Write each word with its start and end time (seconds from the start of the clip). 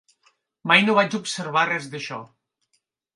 Mai 0.71 0.79
no 0.85 0.95
vaig 0.99 1.17
observar 1.19 1.65
res 1.73 1.91
d'això. 1.91 2.17